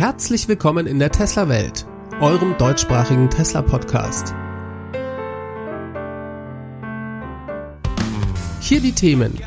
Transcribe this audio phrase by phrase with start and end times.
[0.00, 1.84] Herzlich willkommen in der Tesla-Welt,
[2.22, 4.34] eurem deutschsprachigen Tesla-Podcast.
[8.60, 9.38] Hier die Themen.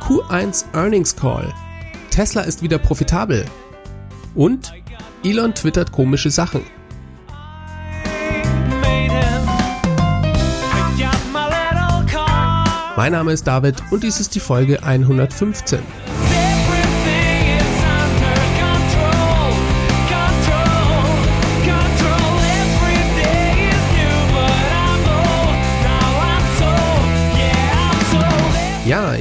[0.00, 1.54] Q1 Earnings Call.
[2.10, 3.44] Tesla ist wieder profitabel.
[4.34, 4.74] Und
[5.22, 6.62] Elon twittert komische Sachen.
[12.96, 15.78] Mein Name ist David und dies ist die Folge 115.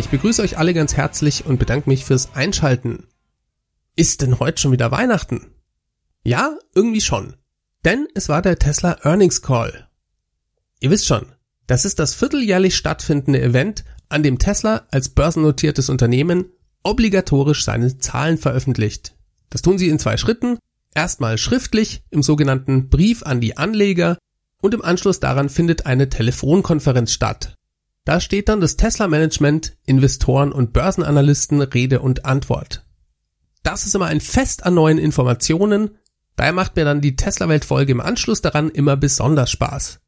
[0.07, 3.07] ich begrüße euch alle ganz herzlich und bedanke mich fürs Einschalten.
[3.97, 5.47] Ist denn heute schon wieder Weihnachten?
[6.23, 7.33] Ja, irgendwie schon.
[7.83, 9.89] Denn es war der Tesla Earnings Call.
[10.79, 11.25] Ihr wisst schon,
[11.67, 16.45] das ist das vierteljährlich stattfindende Event, an dem Tesla als börsennotiertes Unternehmen
[16.83, 19.13] obligatorisch seine Zahlen veröffentlicht.
[19.49, 20.57] Das tun sie in zwei Schritten.
[20.95, 24.17] Erstmal schriftlich im sogenannten Brief an die Anleger
[24.61, 27.56] und im Anschluss daran findet eine Telefonkonferenz statt.
[28.07, 32.85] Da steht dann das Tesla-Management, Investoren und Börsenanalysten Rede und Antwort.
[33.63, 35.97] Das ist immer ein Fest an neuen Informationen,
[36.37, 39.99] daher macht mir dann die Tesla-Welt-Folge im Anschluss daran immer besonders Spaß.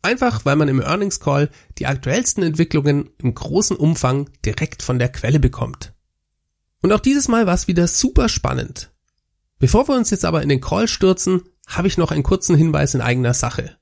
[0.00, 5.10] Einfach, weil man im Earnings Call die aktuellsten Entwicklungen im großen Umfang direkt von der
[5.10, 5.92] Quelle bekommt.
[6.80, 8.92] Und auch dieses Mal war es wieder super spannend.
[9.58, 12.94] Bevor wir uns jetzt aber in den Call stürzen, habe ich noch einen kurzen Hinweis
[12.94, 13.76] in eigener Sache.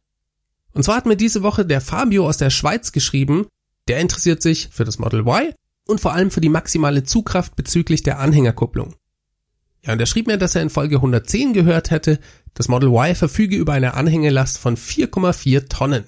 [0.73, 3.47] Und zwar hat mir diese Woche der Fabio aus der Schweiz geschrieben,
[3.91, 5.53] der interessiert sich für das Model Y
[5.85, 8.95] und vor allem für die maximale Zugkraft bezüglich der Anhängerkupplung.
[9.85, 12.21] Ja, und er schrieb mir, dass er in Folge 110 gehört hätte,
[12.55, 16.05] das Model Y verfüge über eine Anhängelast von 4,4 Tonnen.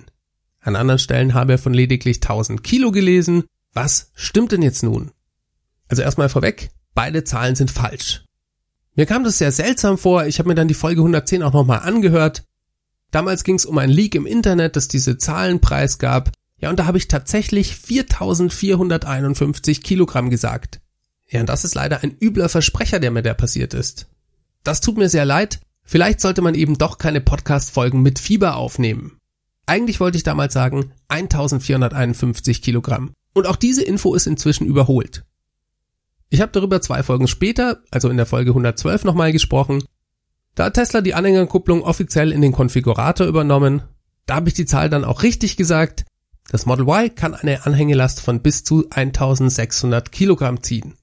[0.61, 3.42] An anderen Stellen habe er von lediglich 1000 Kilo gelesen.
[3.72, 5.11] Was stimmt denn jetzt nun?
[5.89, 8.24] Also erstmal vorweg, beide Zahlen sind falsch.
[8.94, 11.80] Mir kam das sehr seltsam vor, ich habe mir dann die Folge 110 auch nochmal
[11.80, 12.44] angehört.
[13.11, 16.30] Damals ging es um ein Leak im Internet, das diese Zahlen preisgab,
[16.62, 20.80] ja, und da habe ich tatsächlich 4451 Kilogramm gesagt.
[21.28, 24.06] Ja, und das ist leider ein übler Versprecher, der mir da passiert ist.
[24.62, 25.58] Das tut mir sehr leid.
[25.83, 29.18] Vielleicht sollte man eben doch keine Podcast-Folgen mit Fieber aufnehmen.
[29.67, 33.12] Eigentlich wollte ich damals sagen 1451 Kilogramm.
[33.33, 35.24] Und auch diese Info ist inzwischen überholt.
[36.29, 39.83] Ich habe darüber zwei Folgen später, also in der Folge 112 nochmal gesprochen.
[40.55, 43.83] Da hat Tesla die Anhängerkupplung offiziell in den Konfigurator übernommen.
[44.27, 46.05] Da habe ich die Zahl dann auch richtig gesagt.
[46.52, 50.98] Das Model Y kann eine Anhängelast von bis zu 1600 Kilogramm ziehen.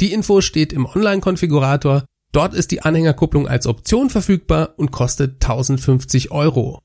[0.00, 2.04] Die Info steht im Online-Konfigurator.
[2.30, 6.80] Dort ist die Anhängerkupplung als Option verfügbar und kostet 1050 Euro.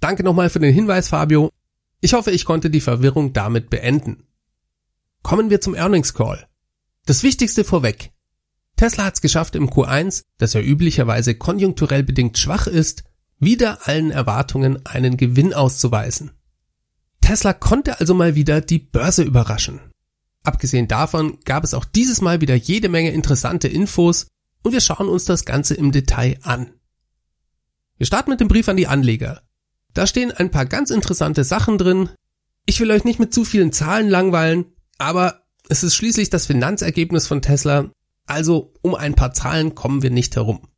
[0.00, 1.50] Danke nochmal für den Hinweis, Fabio.
[2.00, 4.24] Ich hoffe, ich konnte die Verwirrung damit beenden.
[5.22, 6.48] Kommen wir zum Earnings Call.
[7.04, 8.12] Das Wichtigste vorweg.
[8.76, 13.04] Tesla hat es geschafft im Q1, das ja üblicherweise konjunkturell bedingt schwach ist,
[13.38, 16.30] wieder allen Erwartungen einen Gewinn auszuweisen.
[17.22, 19.80] Tesla konnte also mal wieder die Börse überraschen.
[20.44, 24.26] Abgesehen davon gab es auch dieses Mal wieder jede Menge interessante Infos
[24.62, 26.74] und wir schauen uns das Ganze im Detail an.
[27.96, 29.42] Wir starten mit dem Brief an die Anleger.
[29.94, 32.10] Da stehen ein paar ganz interessante Sachen drin.
[32.66, 34.66] Ich will euch nicht mit zu vielen Zahlen langweilen,
[34.98, 37.90] aber es ist schließlich das Finanzergebnis von Tesla,
[38.26, 40.68] also um ein paar Zahlen kommen wir nicht herum.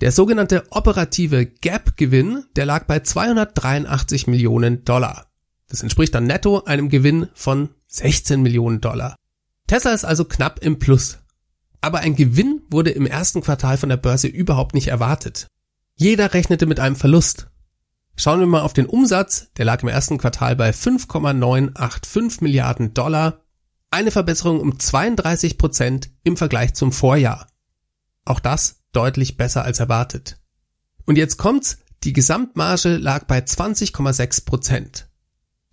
[0.00, 5.31] Der sogenannte operative Gap-Gewinn, der lag bei 283 Millionen Dollar.
[5.72, 9.16] Das entspricht dann netto einem Gewinn von 16 Millionen Dollar.
[9.66, 11.20] Tesla ist also knapp im Plus.
[11.80, 15.46] Aber ein Gewinn wurde im ersten Quartal von der Börse überhaupt nicht erwartet.
[15.96, 17.48] Jeder rechnete mit einem Verlust.
[18.16, 23.40] Schauen wir mal auf den Umsatz, der lag im ersten Quartal bei 5,985 Milliarden Dollar,
[23.90, 27.46] eine Verbesserung um 32 Prozent im Vergleich zum Vorjahr.
[28.26, 30.38] Auch das deutlich besser als erwartet.
[31.06, 35.08] Und jetzt kommt's, die Gesamtmarge lag bei 20,6 Prozent.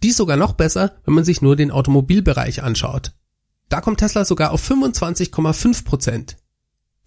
[0.04, 3.12] Dies sogar noch besser, wenn man sich nur den Automobilbereich anschaut.
[3.68, 6.38] Da kommt Tesla sogar auf 25,5 Prozent.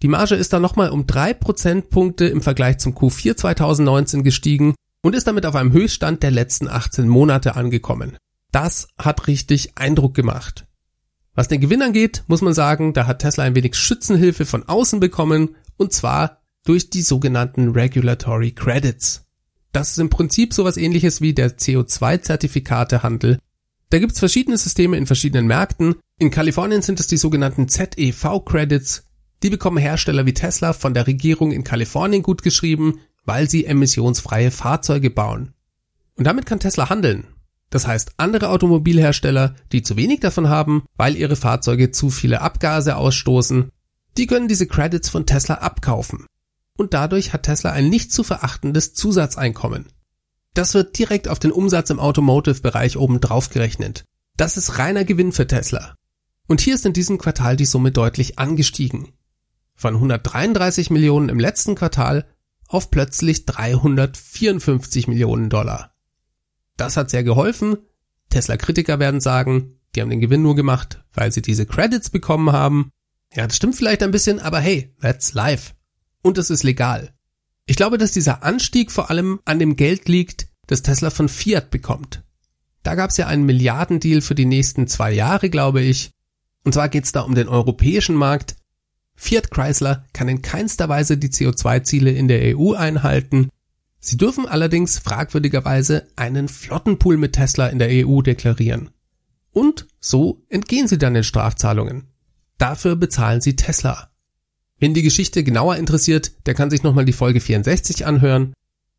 [0.01, 5.15] Die Marge ist dann nochmal um drei Prozentpunkte im Vergleich zum Q4 2019 gestiegen und
[5.15, 8.17] ist damit auf einem Höchststand der letzten 18 Monate angekommen.
[8.51, 10.65] Das hat richtig Eindruck gemacht.
[11.35, 14.99] Was den Gewinn angeht, muss man sagen, da hat Tesla ein wenig Schützenhilfe von außen
[14.99, 19.25] bekommen, und zwar durch die sogenannten Regulatory Credits.
[19.73, 23.39] Das ist im Prinzip sowas ähnliches wie der CO2-Zertifikatehandel.
[23.89, 25.95] Da gibt's verschiedene Systeme in verschiedenen Märkten.
[26.19, 29.03] In Kalifornien sind es die sogenannten ZEV-Credits.
[29.41, 34.51] Die bekommen Hersteller wie Tesla von der Regierung in Kalifornien gut geschrieben, weil sie emissionsfreie
[34.51, 35.53] Fahrzeuge bauen.
[36.15, 37.25] Und damit kann Tesla handeln.
[37.69, 42.95] Das heißt, andere Automobilhersteller, die zu wenig davon haben, weil ihre Fahrzeuge zu viele Abgase
[42.95, 43.71] ausstoßen,
[44.17, 46.27] Die können diese Credits von Tesla abkaufen.
[46.77, 49.87] Und dadurch hat Tesla ein nicht zu verachtendes Zusatzeinkommen.
[50.53, 54.05] Das wird direkt auf den Umsatz im Automotive-Bereich oben drauf gerechnet.
[54.37, 55.95] Das ist reiner Gewinn für Tesla.
[56.47, 59.13] Und hier ist in diesem Quartal die Summe deutlich angestiegen.
[59.75, 62.27] Von 133 Millionen im letzten Quartal
[62.67, 65.93] auf plötzlich 354 Millionen Dollar.
[66.77, 67.77] Das hat sehr geholfen.
[68.29, 72.91] Tesla-Kritiker werden sagen, die haben den Gewinn nur gemacht, weil sie diese Credits bekommen haben.
[73.33, 75.73] Ja, das stimmt vielleicht ein bisschen, aber hey, that's life.
[76.23, 77.13] Und es ist legal.
[77.67, 81.69] Ich glaube, dass dieser Anstieg vor allem an dem Geld liegt, das Tesla von Fiat
[81.69, 82.23] bekommt.
[82.81, 86.11] Da gab es ja einen Milliardendeal für die nächsten zwei Jahre, glaube ich.
[86.63, 88.55] Und zwar geht es da um den europäischen Markt.
[89.15, 93.49] Fiat Chrysler kann in keinster Weise die CO2-Ziele in der EU einhalten.
[93.99, 98.89] Sie dürfen allerdings fragwürdigerweise einen Flottenpool mit Tesla in der EU deklarieren.
[99.51, 102.07] Und so entgehen sie dann den Strafzahlungen.
[102.57, 104.09] Dafür bezahlen sie Tesla.
[104.83, 108.51] Wen die Geschichte genauer interessiert, der kann sich nochmal die Folge 64 anhören.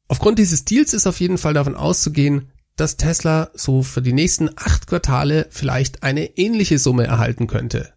[0.09, 4.49] Aufgrund dieses Deals ist auf jeden Fall davon auszugehen, dass Tesla so für die nächsten
[4.57, 7.93] acht Quartale vielleicht eine ähnliche Summe erhalten könnte.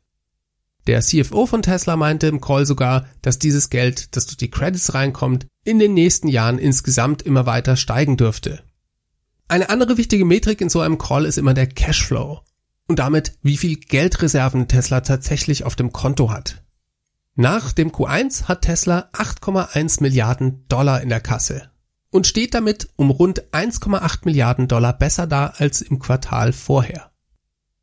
[0.86, 4.94] Der CFO von Tesla meinte im Call sogar, dass dieses Geld, das durch die Credits
[4.94, 8.63] reinkommt, in den nächsten Jahren insgesamt immer weiter steigen dürfte.
[9.48, 12.42] Eine andere wichtige Metrik in so einem Call ist immer der Cashflow
[12.89, 16.67] und damit, wie viel Geldreserven Tesla tatsächlich auf dem Konto hat.
[17.39, 21.69] Nach dem Q1 hat Tesla 8,1 Milliarden Dollar in der Kasse
[22.10, 27.12] und steht damit um rund 1,8 Milliarden Dollar besser da als im Quartal vorher.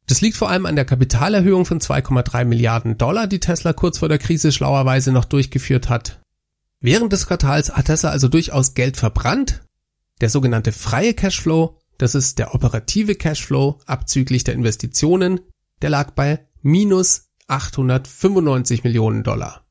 [0.08, 4.08] Das liegt vor allem an der Kapitalerhöhung von 2,3 Milliarden Dollar, die Tesla kurz vor
[4.08, 6.20] der Krise schlauerweise noch durchgeführt hat.
[6.80, 9.62] Während des Quartals hat Tesla also durchaus Geld verbrannt.
[10.20, 15.38] Der sogenannte freie Cashflow, das ist der operative Cashflow abzüglich der Investitionen,
[15.80, 19.64] der lag bei minus 895 Millionen Dollar.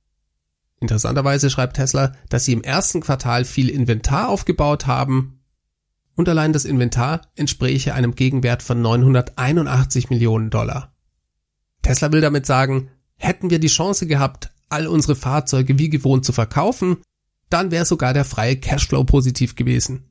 [0.80, 5.40] Interessanterweise schreibt Tesla, dass sie im ersten Quartal viel Inventar aufgebaut haben,
[6.16, 10.94] und allein das Inventar entspräche einem Gegenwert von 981 Millionen Dollar.
[11.82, 16.32] Tesla will damit sagen, hätten wir die Chance gehabt, all unsere Fahrzeuge wie gewohnt zu
[16.32, 16.98] verkaufen,
[17.50, 20.10] dann wäre sogar der freie Cashflow positiv gewesen.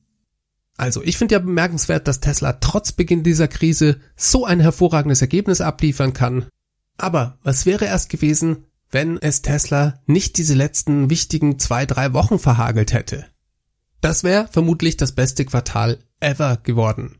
[0.77, 5.61] Also ich finde ja bemerkenswert, dass Tesla trotz Beginn dieser Krise so ein hervorragendes Ergebnis
[5.61, 6.47] abliefern kann.
[6.97, 12.39] Aber was wäre erst gewesen, wenn es Tesla nicht diese letzten wichtigen zwei, drei Wochen
[12.39, 13.27] verhagelt hätte?
[14.01, 17.19] Das wäre vermutlich das beste Quartal ever geworden.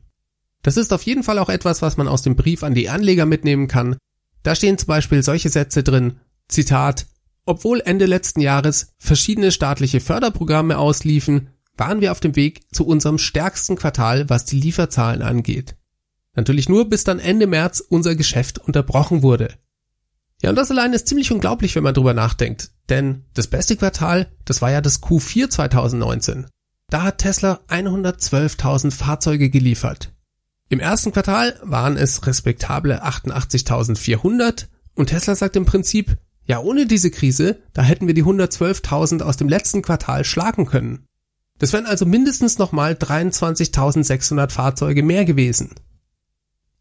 [0.61, 3.25] Das ist auf jeden Fall auch etwas, was man aus dem Brief an die Anleger
[3.25, 3.97] mitnehmen kann.
[4.43, 7.07] Da stehen zum Beispiel solche Sätze drin, Zitat,
[7.45, 13.17] obwohl Ende letzten Jahres verschiedene staatliche Förderprogramme ausliefen, waren wir auf dem Weg zu unserem
[13.17, 15.75] stärksten Quartal, was die Lieferzahlen angeht.
[16.35, 19.55] Natürlich nur, bis dann Ende März unser Geschäft unterbrochen wurde.
[20.43, 22.71] Ja, und das allein ist ziemlich unglaublich, wenn man drüber nachdenkt.
[22.89, 26.47] Denn das beste Quartal, das war ja das Q4 2019.
[26.89, 30.11] Da hat Tesla 112.000 Fahrzeuge geliefert.
[30.67, 37.09] Im ersten Quartal waren es respektable 88.400 und Tesla sagt im Prinzip, ja, ohne diese
[37.09, 41.05] Krise, da hätten wir die 112.000 aus dem letzten Quartal schlagen können.
[41.57, 45.75] Das wären also mindestens nochmal 23.600 Fahrzeuge mehr gewesen.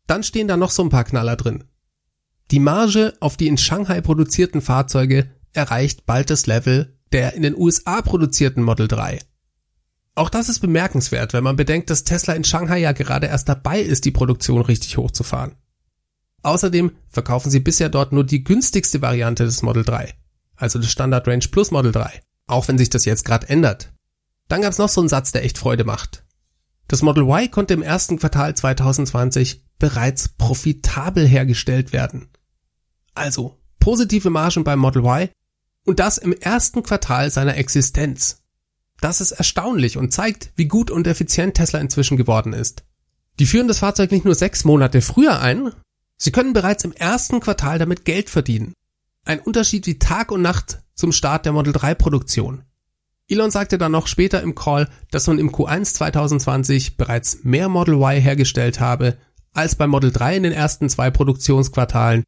[0.08, 1.64] Dann stehen da noch so ein paar Knaller drin.
[2.50, 7.56] Die Marge auf die in Shanghai produzierten Fahrzeuge erreicht bald das Level der in den
[7.56, 9.20] USA produzierten Model 3.
[10.14, 13.80] Auch das ist bemerkenswert, wenn man bedenkt, dass Tesla in Shanghai ja gerade erst dabei
[13.80, 15.56] ist, die Produktion richtig hochzufahren.
[16.42, 20.12] Außerdem verkaufen sie bisher dort nur die günstigste Variante des Model 3,
[20.56, 23.92] also das Standard Range Plus Model 3, auch wenn sich das jetzt gerade ändert.
[24.48, 26.21] Dann gab es noch so einen Satz, der echt Freude macht.
[26.92, 32.28] Das Model Y konnte im ersten Quartal 2020 bereits profitabel hergestellt werden.
[33.14, 35.30] Also positive Margen beim Model Y
[35.86, 38.42] und das im ersten Quartal seiner Existenz.
[39.00, 42.84] Das ist erstaunlich und zeigt, wie gut und effizient Tesla inzwischen geworden ist.
[43.38, 45.72] Die führen das Fahrzeug nicht nur sechs Monate früher ein,
[46.18, 48.74] sie können bereits im ersten Quartal damit Geld verdienen.
[49.24, 52.64] Ein Unterschied wie Tag und Nacht zum Start der Model 3 Produktion.
[53.32, 57.94] Elon sagte dann noch später im Call, dass man im Q1 2020 bereits mehr Model
[57.94, 59.16] Y hergestellt habe
[59.54, 62.24] als beim Model 3 in den ersten zwei Produktionsquartalen.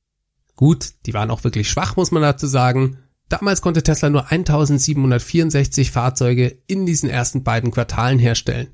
[0.57, 5.91] Gut, die waren auch wirklich schwach, muss man dazu sagen, Damals konnte Tesla nur 1764
[5.91, 8.69] Fahrzeuge in diesen ersten beiden Quartalen herstellen.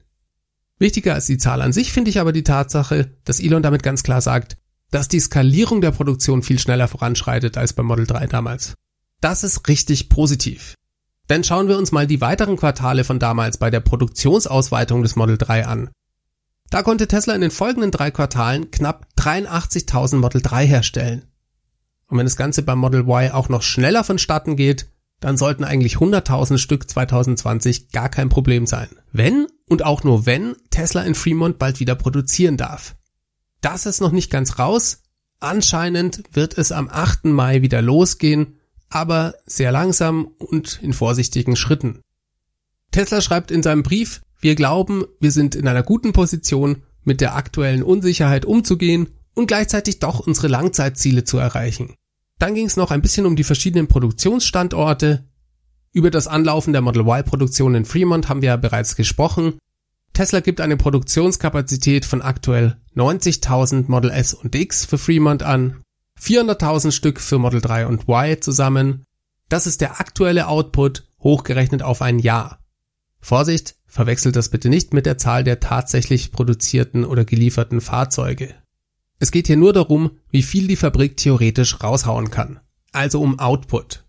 [0.79, 4.03] Wichtiger als die Zahl an sich finde ich aber die Tatsache, dass Elon damit ganz
[4.03, 4.57] klar sagt,
[4.91, 8.75] dass die Skalierung der Produktion viel schneller voranschreitet als beim Model 3 damals.
[9.21, 10.75] Das ist richtig positiv.
[11.31, 15.39] Denn schauen wir uns mal die weiteren Quartale von damals bei der Produktionsausweitung des Model
[15.39, 15.91] 3 an.
[16.71, 21.25] Da konnte Tesla in den folgenden drei Quartalen knapp 83.000 Model 3 herstellen.
[22.09, 25.97] Und wenn das Ganze beim Model Y auch noch schneller vonstatten geht, dann sollten eigentlich
[25.97, 28.89] 100.000 Stück 2020 gar kein Problem sein.
[29.13, 32.97] Wenn und auch nur wenn Tesla in Fremont bald wieder produzieren darf.
[33.61, 35.03] Das ist noch nicht ganz raus.
[35.39, 37.27] Anscheinend wird es am 8.
[37.27, 38.60] Mai wieder losgehen,
[38.91, 42.01] aber sehr langsam und in vorsichtigen Schritten.
[42.91, 47.35] Tesla schreibt in seinem Brief, wir glauben, wir sind in einer guten Position, mit der
[47.35, 51.95] aktuellen Unsicherheit umzugehen und gleichzeitig doch unsere Langzeitziele zu erreichen.
[52.39, 55.25] Dann ging es noch ein bisschen um die verschiedenen Produktionsstandorte.
[55.93, 59.59] Über das Anlaufen der Model Y-Produktion in Fremont haben wir ja bereits gesprochen.
[60.13, 65.83] Tesla gibt eine Produktionskapazität von aktuell 90.000 Model S und X für Fremont an,
[66.21, 69.05] 400.000 Stück für Model 3 und Y zusammen.
[69.49, 72.61] Das ist der aktuelle Output, hochgerechnet auf ein Jahr.
[73.21, 78.55] Vorsicht, verwechselt das bitte nicht mit der Zahl der tatsächlich produzierten oder gelieferten Fahrzeuge.
[79.19, 82.61] Es geht hier nur darum, wie viel die Fabrik theoretisch raushauen kann.
[82.93, 84.05] Also um Output.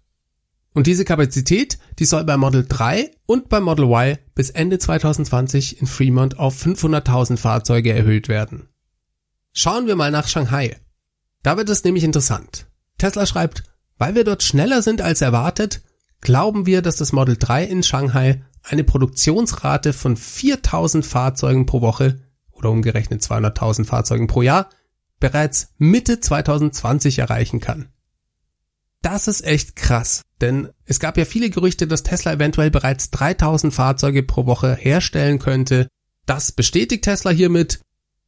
[0.74, 5.82] Und diese Kapazität, die soll bei Model 3 und bei Model Y bis Ende 2020
[5.82, 8.70] in Fremont auf 500.000 Fahrzeuge erhöht werden.
[9.52, 10.78] Schauen wir mal nach Shanghai.
[11.44, 12.68] Da wird es nämlich interessant.
[12.98, 13.64] Tesla schreibt,
[13.98, 15.82] weil wir dort schneller sind als erwartet,
[16.22, 22.20] glauben wir, dass das Model 3 in Shanghai eine Produktionsrate von 4000 Fahrzeugen pro Woche
[22.52, 24.70] oder umgerechnet 200.000 Fahrzeugen pro Jahr
[25.20, 27.90] bereits Mitte 2020 erreichen kann.
[29.02, 33.74] Das ist echt krass, denn es gab ja viele Gerüchte, dass Tesla eventuell bereits 3000
[33.74, 35.88] Fahrzeuge pro Woche herstellen könnte.
[36.28, 37.82] Das bestätigt Tesla hiermit.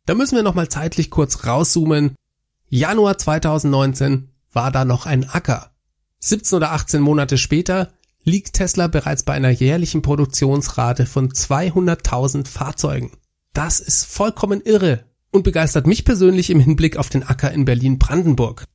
[0.05, 2.15] Da müssen wir nochmal zeitlich kurz rauszoomen.
[2.75, 5.69] Januar 2019 war da noch ein Acker.
[6.21, 13.11] 17 oder 18 Monate später liegt Tesla bereits bei einer jährlichen Produktionsrate von 200.000 Fahrzeugen.
[13.53, 18.65] Das ist vollkommen irre und begeistert mich persönlich im Hinblick auf den Acker in Berlin-Brandenburg.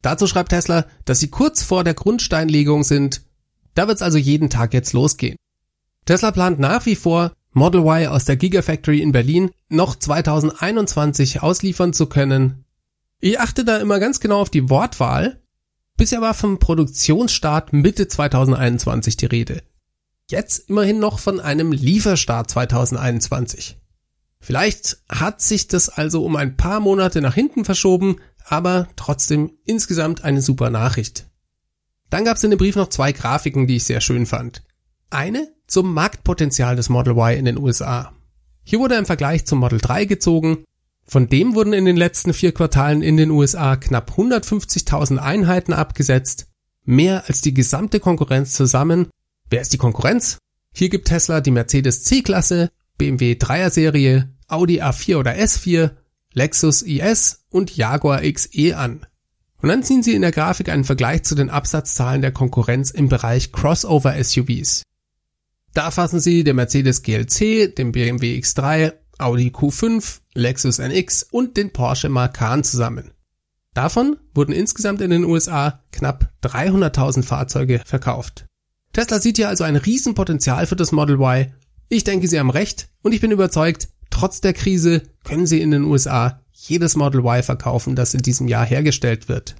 [0.00, 3.22] Dazu schreibt Tesla, dass sie kurz vor der Grundsteinlegung sind.
[3.76, 5.36] Da wird's also jeden Tag jetzt losgehen.
[6.06, 11.92] Tesla plant nach wie vor, Model Y aus der Gigafactory in Berlin noch 2021 ausliefern
[11.92, 12.64] zu können.
[13.22, 15.42] Ich achte da immer ganz genau auf die Wortwahl,
[15.96, 19.62] Bisher war vom Produktionsstart Mitte 2021 die Rede.
[20.28, 23.78] Jetzt immerhin noch von einem Lieferstart 2021.
[24.40, 30.24] Vielleicht hat sich das also um ein paar Monate nach hinten verschoben, aber trotzdem insgesamt
[30.24, 31.26] eine super Nachricht.
[32.10, 34.64] Dann gab es in dem Brief noch zwei Grafiken, die ich sehr schön fand.
[35.10, 38.12] Eine zum Marktpotenzial des Model Y in den USA.
[38.64, 40.64] Hier wurde ein Vergleich zum Model 3 gezogen
[41.12, 46.46] von dem wurden in den letzten vier Quartalen in den USA knapp 150.000 Einheiten abgesetzt,
[46.86, 49.08] mehr als die gesamte Konkurrenz zusammen.
[49.50, 50.38] Wer ist die Konkurrenz?
[50.74, 55.90] Hier gibt Tesla die Mercedes C-Klasse, BMW 3er Serie, Audi A4 oder S4,
[56.32, 59.04] Lexus IS und Jaguar XE an.
[59.60, 63.10] Und dann ziehen sie in der Grafik einen Vergleich zu den Absatzzahlen der Konkurrenz im
[63.10, 64.82] Bereich Crossover SUVs.
[65.74, 71.72] Da fassen sie den Mercedes GLC, den BMW X3 Audi Q5, Lexus NX und den
[71.72, 73.12] Porsche Macan zusammen.
[73.74, 78.46] Davon wurden insgesamt in den USA knapp 300.000 Fahrzeuge verkauft.
[78.92, 81.52] Tesla sieht hier also ein Riesenpotenzial für das Model Y.
[81.88, 85.70] Ich denke, Sie haben recht und ich bin überzeugt, trotz der Krise können Sie in
[85.70, 89.56] den USA jedes Model Y verkaufen, das in diesem Jahr hergestellt wird.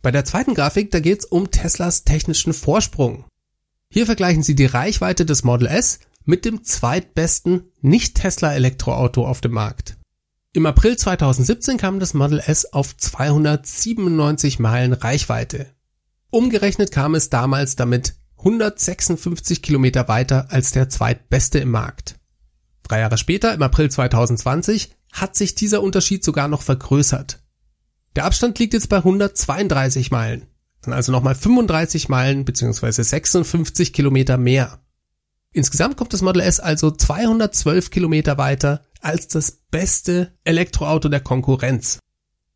[0.00, 3.24] Bei der zweiten Grafik, da geht es um Teslas technischen Vorsprung.
[3.90, 9.96] Hier vergleichen Sie die Reichweite des Model S mit dem zweitbesten Nicht-Tesla-Elektroauto auf dem Markt.
[10.52, 15.66] Im April 2017 kam das Model S auf 297 Meilen Reichweite.
[16.30, 22.16] Umgerechnet kam es damals damit 156 Kilometer weiter als der zweitbeste im Markt.
[22.82, 27.40] Drei Jahre später, im April 2020, hat sich dieser Unterschied sogar noch vergrößert.
[28.14, 30.46] Der Abstand liegt jetzt bei 132 Meilen,
[30.86, 33.02] also nochmal 35 Meilen bzw.
[33.02, 34.80] 56 Kilometer mehr.
[35.54, 42.00] Insgesamt kommt das Model S also 212 Kilometer weiter als das beste Elektroauto der Konkurrenz.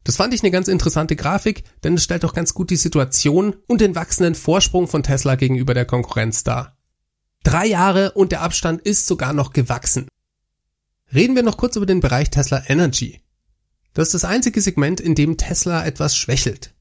[0.02, 3.55] Das fand ich eine ganz interessante Grafik, denn es stellt doch ganz gut die Situation
[3.69, 6.76] und den wachsenden Vorsprung von Tesla gegenüber der Konkurrenz dar.
[7.45, 10.09] Drei Jahre und der Abstand ist sogar noch gewachsen.
[11.14, 13.21] Reden wir noch kurz über den Bereich Tesla Energy.
[13.95, 16.75] Das ist das einzige Segment, in dem Tesla etwas schwächelt.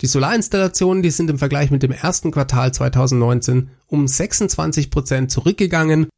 [0.00, 6.08] Die Solarinstallationen, die sind im Vergleich mit dem ersten Quartal 2019 um 26 Prozent zurückgegangen.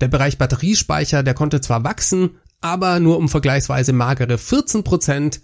[0.00, 5.40] Der Bereich Batteriespeicher, der konnte zwar wachsen, aber nur um vergleichsweise magere 14 Prozent.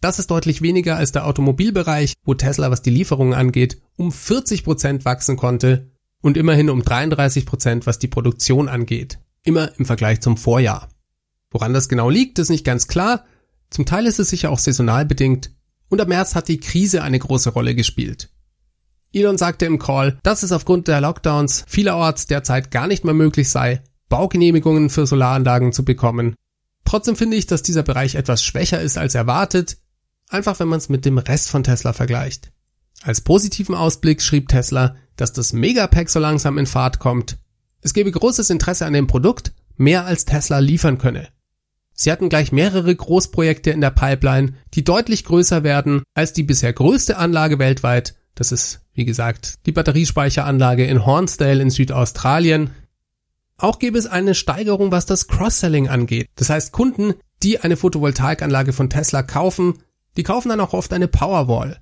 [0.00, 4.62] Das ist deutlich weniger als der Automobilbereich, wo Tesla, was die Lieferungen angeht, um 40
[4.62, 5.90] Prozent wachsen konnte
[6.20, 9.18] und immerhin um 33 Prozent, was die Produktion angeht.
[9.42, 10.88] Immer im Vergleich zum Vorjahr.
[11.50, 13.24] Woran das genau liegt, ist nicht ganz klar.
[13.70, 15.50] Zum Teil ist es sicher auch saisonal bedingt
[15.88, 18.30] und ab März hat die Krise eine große Rolle gespielt.
[19.12, 23.48] Elon sagte im Call, dass es aufgrund der Lockdowns vielerorts derzeit gar nicht mehr möglich
[23.48, 26.34] sei, Baugenehmigungen für Solaranlagen zu bekommen.
[26.84, 29.78] Trotzdem finde ich, dass dieser Bereich etwas schwächer ist als erwartet,
[30.28, 32.50] einfach wenn man es mit dem Rest von Tesla vergleicht.
[33.02, 37.38] Als positiven Ausblick schrieb Tesla, dass das Megapack so langsam in Fahrt kommt.
[37.80, 41.28] Es gebe großes Interesse an dem Produkt, mehr als Tesla liefern könne.
[42.00, 46.72] Sie hatten gleich mehrere Großprojekte in der Pipeline, die deutlich größer werden als die bisher
[46.72, 48.14] größte Anlage weltweit.
[48.36, 52.70] Das ist, wie gesagt, die Batteriespeicheranlage in Hornsdale in Südaustralien.
[53.56, 56.28] Auch gäbe es eine Steigerung, was das Cross-Selling angeht.
[56.36, 59.74] Das heißt, Kunden, die eine Photovoltaikanlage von Tesla kaufen,
[60.16, 61.80] die kaufen dann auch oft eine Powerwall.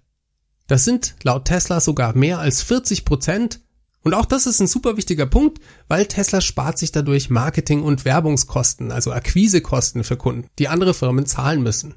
[0.67, 3.61] Das sind laut Tesla sogar mehr als 40 Prozent.
[4.07, 5.59] Und auch das ist ein super wichtiger Punkt,
[5.89, 11.27] weil Tesla spart sich dadurch Marketing- und Werbungskosten, also Akquisekosten für Kunden, die andere Firmen
[11.27, 11.97] zahlen müssen.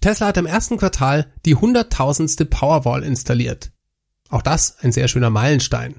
[0.00, 3.72] Tesla hat im ersten Quartal die hunderttausendste Powerwall installiert.
[4.28, 5.98] Auch das ein sehr schöner Meilenstein.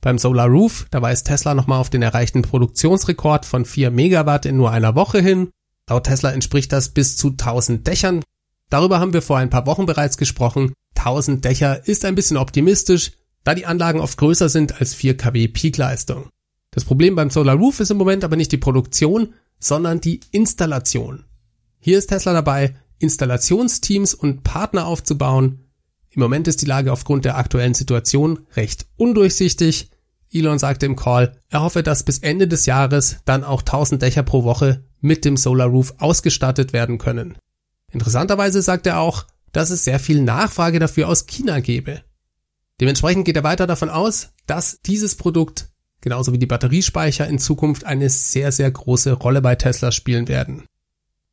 [0.00, 4.56] Beim Solar Roof, da weist Tesla nochmal auf den erreichten Produktionsrekord von 4 Megawatt in
[4.56, 5.50] nur einer Woche hin.
[5.88, 8.24] Laut Tesla entspricht das bis zu 1000 Dächern.
[8.68, 13.12] Darüber haben wir vor ein paar Wochen bereits gesprochen 1000 Dächer ist ein bisschen optimistisch,
[13.46, 16.30] da die Anlagen oft größer sind als 4 kW Peakleistung.
[16.72, 21.24] Das Problem beim Solar Roof ist im Moment aber nicht die Produktion, sondern die Installation.
[21.78, 25.60] Hier ist Tesla dabei, Installationsteams und Partner aufzubauen.
[26.10, 29.90] Im Moment ist die Lage aufgrund der aktuellen Situation recht undurchsichtig.
[30.32, 34.24] Elon sagte im Call, er hoffe, dass bis Ende des Jahres dann auch 1000 Dächer
[34.24, 37.38] pro Woche mit dem Solar Roof ausgestattet werden können.
[37.92, 42.02] Interessanterweise sagt er auch, dass es sehr viel Nachfrage dafür aus China gäbe.
[42.80, 45.70] Dementsprechend geht er weiter davon aus, dass dieses Produkt
[46.06, 50.62] genauso wie die Batteriespeicher in Zukunft eine sehr, sehr große Rolle bei Tesla spielen werden.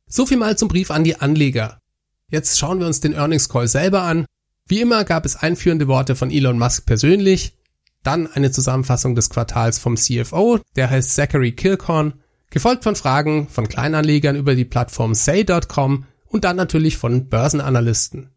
[0.08, 1.80] So viel mal zum Brief an die Anleger.
[2.28, 4.26] Jetzt schauen wir uns den Earnings Call selber an.
[4.66, 7.56] Wie immer gab es einführende Worte von Elon Musk persönlich,
[8.02, 12.14] dann eine Zusammenfassung des Quartals vom CFO, der heißt Zachary Kirkhorn,
[12.50, 18.33] gefolgt von Fragen von Kleinanlegern über die Plattform say.com und dann natürlich von Börsenanalysten.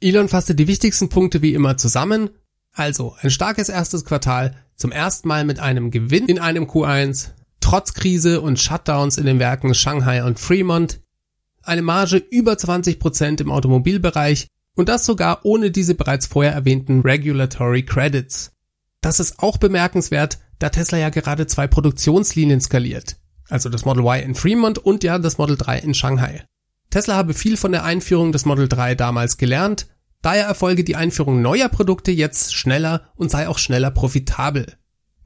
[0.00, 2.30] Elon fasste die wichtigsten Punkte wie immer zusammen.
[2.72, 7.30] Also ein starkes erstes Quartal, zum ersten Mal mit einem Gewinn in einem Q1,
[7.60, 11.00] trotz Krise und Shutdowns in den Werken Shanghai und Fremont,
[11.62, 17.82] eine Marge über 20% im Automobilbereich und das sogar ohne diese bereits vorher erwähnten Regulatory
[17.84, 18.52] Credits.
[19.00, 23.16] Das ist auch bemerkenswert, da Tesla ja gerade zwei Produktionslinien skaliert.
[23.48, 26.44] Also das Model Y in Fremont und ja das Model 3 in Shanghai.
[26.90, 29.88] Tesla habe viel von der Einführung des Model 3 damals gelernt,
[30.22, 34.74] daher erfolge die Einführung neuer Produkte jetzt schneller und sei auch schneller profitabel.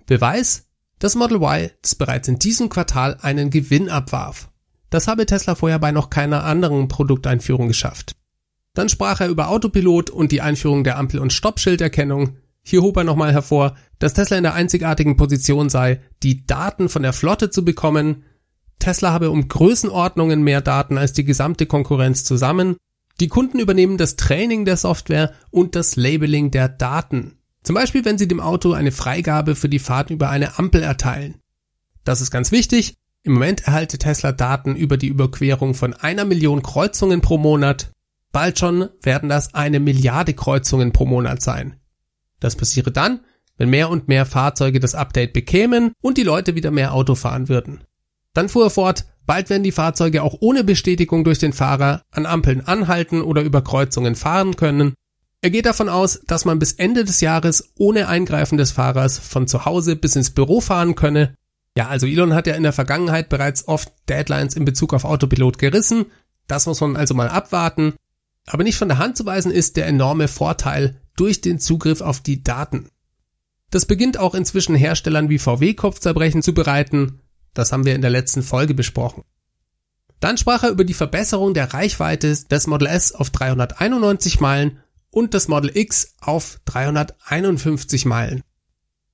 [0.06, 0.68] Beweis?
[0.98, 4.50] Das Model Y, das bereits in diesem Quartal einen Gewinn abwarf.
[4.90, 8.14] Das habe Tesla vorher bei noch keiner anderen Produkteinführung geschafft.
[8.74, 12.36] Dann sprach er über Autopilot und die Einführung der Ampel- und Stoppschilderkennung.
[12.62, 17.02] Hier hob er nochmal hervor, dass Tesla in der einzigartigen Position sei, die Daten von
[17.02, 18.24] der Flotte zu bekommen,
[18.82, 22.76] Tesla habe um Größenordnungen mehr Daten als die gesamte Konkurrenz zusammen.
[23.20, 27.38] Die Kunden übernehmen das Training der Software und das Labeling der Daten.
[27.62, 31.36] Zum Beispiel, wenn sie dem Auto eine Freigabe für die Fahrt über eine Ampel erteilen.
[32.04, 32.94] Das ist ganz wichtig.
[33.22, 37.92] Im Moment erhalte Tesla Daten über die Überquerung von einer Million Kreuzungen pro Monat.
[38.32, 41.76] Bald schon werden das eine Milliarde Kreuzungen pro Monat sein.
[42.40, 43.20] Das passiere dann,
[43.58, 47.48] wenn mehr und mehr Fahrzeuge das Update bekämen und die Leute wieder mehr Auto fahren
[47.48, 47.84] würden.
[48.34, 52.26] Dann fuhr er fort, bald werden die Fahrzeuge auch ohne Bestätigung durch den Fahrer an
[52.26, 54.94] Ampeln anhalten oder über Kreuzungen fahren können.
[55.42, 59.48] Er geht davon aus, dass man bis Ende des Jahres ohne Eingreifen des Fahrers von
[59.48, 61.34] zu Hause bis ins Büro fahren könne.
[61.76, 65.58] Ja, also Elon hat ja in der Vergangenheit bereits oft Deadlines in Bezug auf Autopilot
[65.58, 66.06] gerissen.
[66.46, 67.94] Das muss man also mal abwarten.
[68.46, 72.20] Aber nicht von der Hand zu weisen ist der enorme Vorteil durch den Zugriff auf
[72.20, 72.88] die Daten.
[73.70, 77.20] Das beginnt auch inzwischen Herstellern wie VW Kopfzerbrechen zu bereiten.
[77.54, 79.24] Das haben wir in der letzten Folge besprochen.
[80.20, 84.78] Dann sprach er über die Verbesserung der Reichweite des Model S auf 391 Meilen
[85.10, 88.42] und des Model X auf 351 Meilen.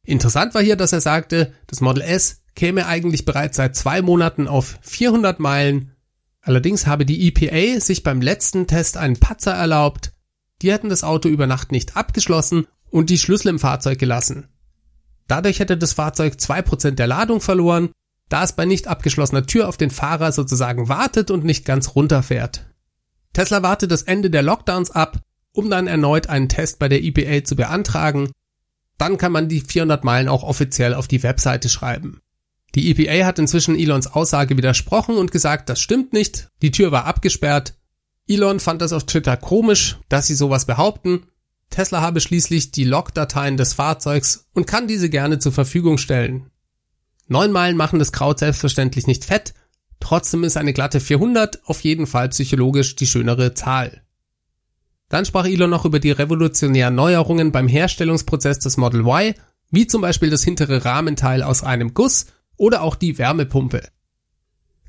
[0.05, 4.49] Interessant war hier, dass er sagte, das Model S käme eigentlich bereits seit zwei Monaten
[4.49, 5.95] auf 400 Meilen.
[6.41, 10.13] Allerdings habe die EPA sich beim letzten Test einen Patzer erlaubt.
[10.63, 14.49] Die hätten das Auto über Nacht nicht abgeschlossen und die Schlüssel im Fahrzeug gelassen.
[15.27, 17.91] Dadurch hätte das Fahrzeug zwei Prozent der Ladung verloren
[18.29, 22.67] da es bei nicht abgeschlossener Tür auf den Fahrer sozusagen wartet und nicht ganz runterfährt.
[23.33, 25.21] Tesla wartet das Ende der Lockdowns ab,
[25.53, 28.31] um dann erneut einen Test bei der EPA zu beantragen.
[28.97, 32.21] Dann kann man die 400 Meilen auch offiziell auf die Webseite schreiben.
[32.75, 37.07] Die EPA hat inzwischen Elons Aussage widersprochen und gesagt, das stimmt nicht, die Tür war
[37.07, 37.75] abgesperrt.
[38.29, 41.27] Elon fand das auf Twitter komisch, dass sie sowas behaupten.
[41.71, 46.51] Tesla habe schließlich die Logdateien des Fahrzeugs und kann diese gerne zur Verfügung stellen.
[47.29, 49.55] Neun Meilen machen das Kraut selbstverständlich nicht fett,
[50.01, 54.03] trotzdem ist eine glatte 400 auf jeden Fall psychologisch die schönere Zahl.
[55.11, 59.35] Dann sprach Elon noch über die revolutionären Neuerungen beim Herstellungsprozess des Model Y,
[59.71, 63.83] wie zum Beispiel das hintere Rahmenteil aus einem Guss oder auch die Wärmepumpe.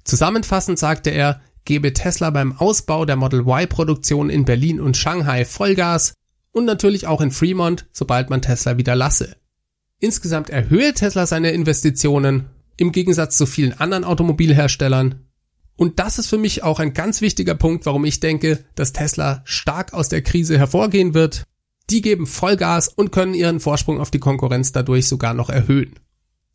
[0.05, 6.13] Zusammenfassend sagte er, gebe Tesla beim Ausbau der Model Y-Produktion in Berlin und Shanghai Vollgas
[6.51, 9.35] und natürlich auch in Fremont, sobald man Tesla wieder lasse.
[9.99, 12.45] Insgesamt erhöhe Tesla seine Investitionen
[12.77, 15.25] im Gegensatz zu vielen anderen Automobilherstellern.
[15.75, 19.41] Und das ist für mich auch ein ganz wichtiger Punkt, warum ich denke, dass Tesla
[19.45, 21.43] stark aus der Krise hervorgehen wird.
[21.89, 25.95] Die geben Vollgas und können ihren Vorsprung auf die Konkurrenz dadurch sogar noch erhöhen.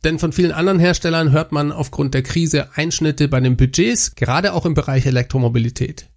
[0.04, 4.52] Denn von vielen anderen Herstellern hört man aufgrund der Krise Einschnitte bei den Budgets, gerade
[4.52, 6.11] auch im Bereich Elektromobilität.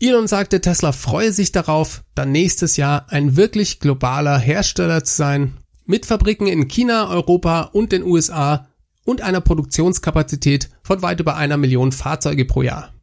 [0.00, 5.58] Elon sagte, Tesla freue sich darauf, dann nächstes Jahr ein wirklich globaler Hersteller zu sein,
[5.92, 8.66] mit Fabriken in China, Europa und den USA
[9.04, 12.94] und einer Produktionskapazität von weit über einer Million Fahrzeuge pro Jahr.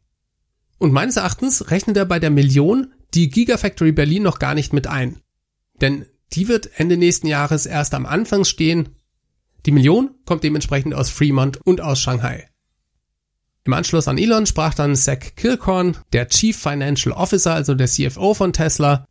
[0.78, 4.88] Und meines Erachtens rechnet er bei der Million die Gigafactory Berlin noch gar nicht mit
[4.88, 5.20] ein.
[5.80, 8.88] Denn die wird Ende nächsten Jahres erst am Anfang stehen
[9.66, 12.48] die Million kommt dementsprechend aus Fremont und aus Shanghai.
[13.64, 18.34] Im Anschluss an Elon sprach dann Zach Kilcorn, der Chief Financial Officer, also der CFO
[18.34, 19.06] von Tesla.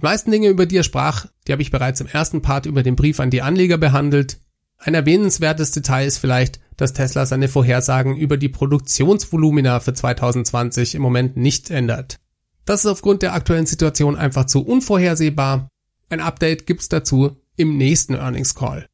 [0.00, 2.82] Die meisten Dinge, über die er sprach, die habe ich bereits im ersten Part über
[2.82, 4.38] den Brief an die Anleger behandelt.
[4.78, 11.02] Ein erwähnenswertes Detail ist vielleicht, dass Tesla seine Vorhersagen über die Produktionsvolumina für 2020 im
[11.02, 12.16] Moment nicht ändert.
[12.64, 15.68] Das ist aufgrund der aktuellen Situation einfach zu unvorhersehbar.
[16.08, 18.86] Ein Update gibt's dazu im nächsten Earnings Call.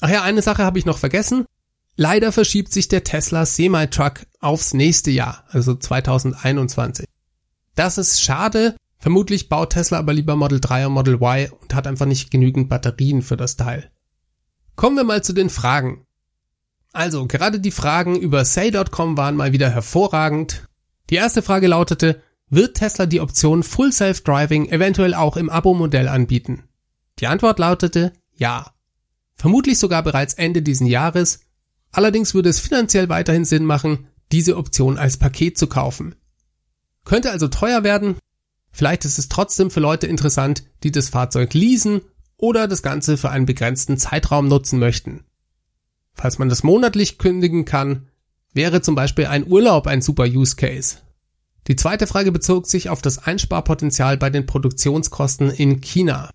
[0.00, 1.44] Ach ja, eine Sache habe ich noch vergessen.
[1.94, 7.06] Leider verschiebt sich der Tesla Semi-Truck aufs nächste Jahr, also 2021.
[7.76, 8.74] Das ist schade.
[9.02, 12.68] Vermutlich baut Tesla aber lieber Model 3 und Model Y und hat einfach nicht genügend
[12.68, 13.90] Batterien für das Teil.
[14.76, 16.06] Kommen wir mal zu den Fragen.
[16.92, 20.68] Also, gerade die Fragen über Say.com waren mal wieder hervorragend.
[21.10, 26.62] Die erste Frage lautete, wird Tesla die Option Full Self-Driving eventuell auch im Abo-Modell anbieten?
[27.18, 28.72] Die Antwort lautete ja
[29.34, 31.40] vermutlich sogar bereits Ende diesen Jahres.
[31.90, 36.14] Allerdings würde es finanziell weiterhin Sinn machen, diese Option als Paket zu kaufen.
[37.04, 38.16] Könnte also teuer werden,
[38.72, 42.00] vielleicht ist es trotzdem für Leute interessant, die das Fahrzeug leasen
[42.36, 45.24] oder das Ganze für einen begrenzten Zeitraum nutzen möchten.
[46.14, 48.08] Falls man das monatlich kündigen kann,
[48.52, 50.96] wäre zum Beispiel ein Urlaub ein super Use Case.
[51.68, 56.30] Die zweite Frage bezog sich auf das Einsparpotenzial bei den Produktionskosten in China.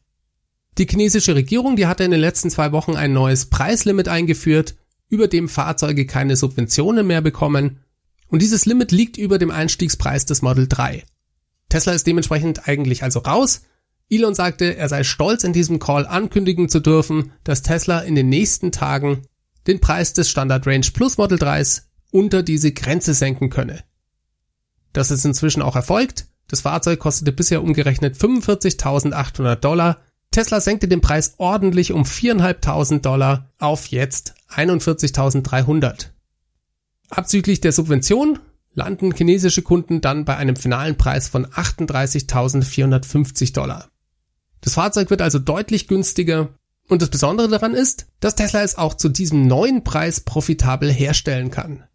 [0.78, 4.76] Die chinesische Regierung, die hatte in den letzten zwei Wochen ein neues Preislimit eingeführt,
[5.10, 7.80] über dem Fahrzeuge keine Subventionen mehr bekommen.
[8.28, 11.04] Und dieses Limit liegt über dem Einstiegspreis des Model 3.
[11.70, 13.64] Tesla ist dementsprechend eigentlich also raus.
[14.10, 18.30] Elon sagte, er sei stolz in diesem Call ankündigen zu dürfen, dass Tesla in den
[18.30, 19.24] nächsten Tagen
[19.68, 23.84] den Preis des Standard Range Plus Model 3s unter diese Grenze senken könne.
[24.94, 26.28] Das ist inzwischen auch erfolgt.
[26.48, 29.98] Das Fahrzeug kostete bisher umgerechnet 45.800 Dollar
[30.32, 36.08] Tesla senkte den Preis ordentlich um 4.500 Dollar auf jetzt 41.300.
[37.10, 38.40] Abzüglich der Subvention
[38.78, 43.90] landen chinesische Kunden dann bei einem finalen Preis von 38.450 Dollar.
[44.62, 46.50] Das Fahrzeug wird also deutlich günstiger
[46.88, 51.50] und das Besondere daran ist, dass Tesla es auch zu diesem neuen Preis profitabel herstellen
[51.50, 51.86] kann.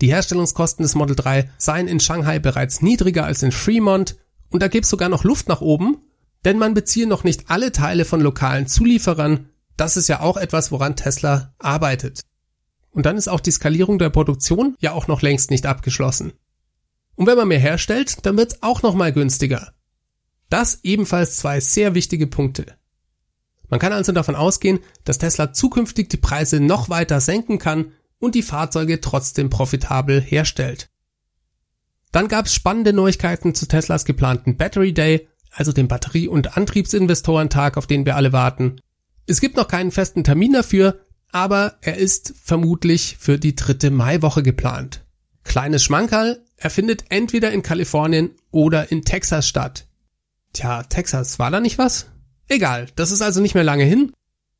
[0.00, 4.16] Die Herstellungskosten des Model 3 seien in Shanghai bereits niedriger als in Fremont
[4.50, 5.98] und da gäbe es sogar noch Luft nach oben,
[6.44, 9.50] denn man beziehe noch nicht alle Teile von lokalen Zulieferern.
[9.76, 12.22] Das ist ja auch etwas, woran Tesla arbeitet.
[12.92, 16.32] Und dann ist auch die Skalierung der Produktion ja auch noch längst nicht abgeschlossen.
[17.14, 19.72] Und wenn man mehr herstellt, dann wird es auch noch mal günstiger.
[20.48, 22.76] Das ebenfalls zwei sehr wichtige Punkte.
[23.68, 28.34] Man kann also davon ausgehen, dass Tesla zukünftig die Preise noch weiter senken kann und
[28.34, 30.90] die Fahrzeuge trotzdem profitabel herstellt.
[32.12, 37.76] Dann gab es spannende Neuigkeiten zu Teslas geplanten Battery Day also dem Batterie- und Antriebsinvestorentag,
[37.76, 38.80] auf den wir alle warten.
[39.26, 41.00] Es gibt noch keinen festen Termin dafür,
[41.32, 45.04] aber er ist vermutlich für die dritte Maiwoche geplant.
[45.44, 49.86] Kleines Schmankerl, er findet entweder in Kalifornien oder in Texas statt.
[50.52, 52.06] Tja, Texas, war da nicht was?
[52.48, 54.12] Egal, das ist also nicht mehr lange hin.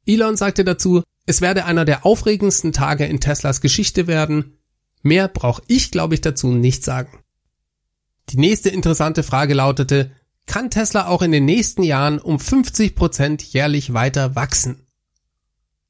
[0.06, 4.58] Elon sagte dazu, es werde einer der aufregendsten Tage in Teslas Geschichte werden.
[5.02, 7.20] Mehr brauche ich, glaube ich, dazu nicht sagen.
[8.30, 10.10] Die nächste interessante Frage lautete,
[10.46, 14.86] kann Tesla auch in den nächsten Jahren um 50 Prozent jährlich weiter wachsen.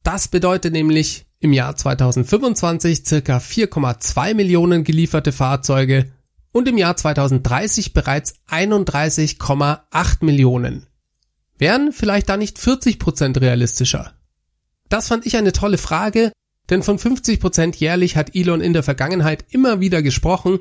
[0.03, 6.13] Das bedeutet nämlich im Jahr 2025 circa 4,2 Millionen gelieferte Fahrzeuge
[6.53, 10.87] und im Jahr 2030 bereits 31,8 Millionen.
[11.59, 14.15] Wären vielleicht da nicht 40 Prozent realistischer?
[14.89, 16.33] Das fand ich eine tolle Frage,
[16.71, 20.59] denn von 50 Prozent jährlich hat Elon in der Vergangenheit immer wieder gesprochen,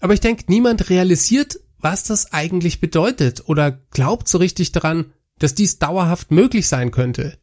[0.00, 5.54] aber ich denke, niemand realisiert, was das eigentlich bedeutet oder glaubt so richtig daran, dass
[5.54, 7.38] dies dauerhaft möglich sein könnte.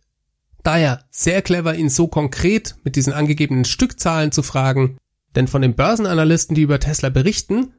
[0.63, 4.97] Daher sehr clever, ihn so konkret mit diesen angegebenen Stückzahlen zu fragen,
[5.35, 7.73] denn von den Börsenanalysten, die über Tesla berichten,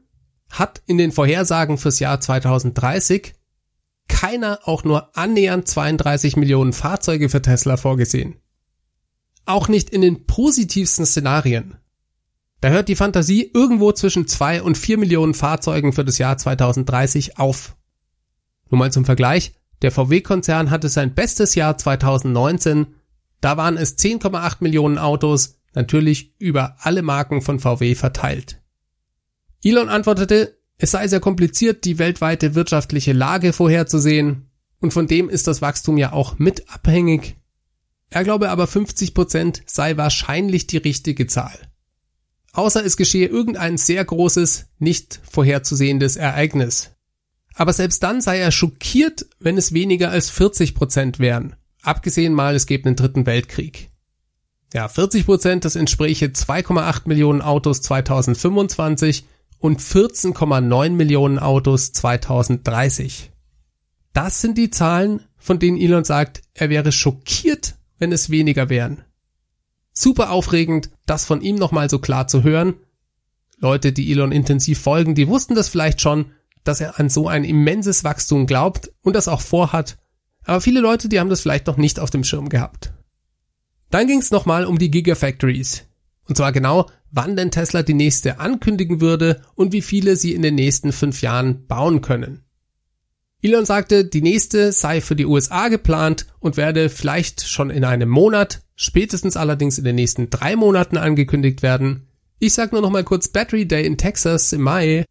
[0.50, 3.34] hat in den Vorhersagen fürs Jahr 2030
[4.08, 8.36] keiner auch nur annähernd 32 Millionen Fahrzeuge für Tesla vorgesehen.
[9.44, 11.76] Auch nicht in den positivsten Szenarien.
[12.60, 17.38] Da hört die Fantasie irgendwo zwischen zwei und vier Millionen Fahrzeugen für das Jahr 2030
[17.38, 17.76] auf.
[18.70, 22.94] Nur mal zum Vergleich, der VW-Konzern hatte sein bestes Jahr 2019,
[23.40, 28.60] da waren es 10,8 Millionen Autos, natürlich über alle Marken von VW verteilt.
[29.62, 35.48] Elon antwortete, es sei sehr kompliziert, die weltweite wirtschaftliche Lage vorherzusehen, und von dem ist
[35.48, 37.36] das Wachstum ja auch mit abhängig.
[38.10, 41.58] Er glaube aber 50 Prozent sei wahrscheinlich die richtige Zahl.
[42.52, 46.92] Außer es geschehe irgendein sehr großes, nicht vorherzusehendes Ereignis.
[47.58, 51.56] Aber selbst dann sei er schockiert, wenn es weniger als 40 Prozent wären.
[51.82, 53.90] Abgesehen mal, es gäbe einen dritten Weltkrieg.
[54.72, 59.26] Ja, 40 Prozent, das entspräche 2,8 Millionen Autos 2025
[59.58, 63.32] und 14,9 Millionen Autos 2030.
[64.12, 69.02] Das sind die Zahlen, von denen Elon sagt, er wäre schockiert, wenn es weniger wären.
[69.92, 72.74] Super aufregend, das von ihm nochmal so klar zu hören.
[73.56, 76.26] Leute, die Elon intensiv folgen, die wussten das vielleicht schon,
[76.64, 79.98] dass er an so ein immenses Wachstum glaubt und das auch vorhat.
[80.44, 82.92] Aber viele Leute, die haben das vielleicht noch nicht auf dem Schirm gehabt.
[83.90, 85.84] Dann ging es nochmal um die Gigafactories.
[86.26, 90.42] Und zwar genau, wann denn Tesla die nächste ankündigen würde und wie viele sie in
[90.42, 92.44] den nächsten fünf Jahren bauen können.
[93.40, 98.08] Elon sagte, die nächste sei für die USA geplant und werde vielleicht schon in einem
[98.08, 102.08] Monat, spätestens allerdings in den nächsten drei Monaten angekündigt werden.
[102.40, 105.04] Ich sag nur noch mal kurz Battery Day in Texas im Mai.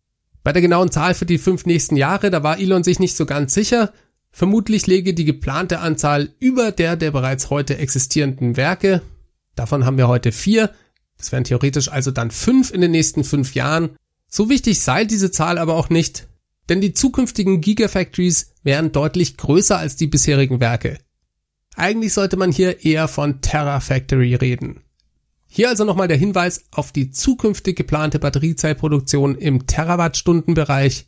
[0.48, 3.26] Bei der genauen Zahl für die fünf nächsten Jahre, da war Elon sich nicht so
[3.26, 3.92] ganz sicher.
[4.32, 9.02] Vermutlich lege die geplante Anzahl über der der bereits heute existierenden Werke.
[9.56, 10.72] Davon haben wir heute vier.
[11.18, 13.98] Das wären theoretisch also dann fünf in den nächsten fünf Jahren.
[14.30, 16.30] So wichtig sei diese Zahl aber auch nicht,
[16.70, 20.98] denn die zukünftigen Gigafactories wären deutlich größer als die bisherigen Werke.
[21.76, 24.80] Eigentlich sollte man hier eher von Terrafactory reden.
[25.48, 31.08] Hier also nochmal der Hinweis auf die zukünftig geplante Batteriezellproduktion im Terawattstundenbereich.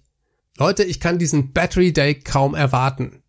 [0.58, 3.22] Leute, ich kann diesen Battery Day kaum erwarten.